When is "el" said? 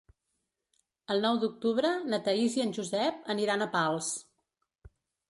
1.15-1.19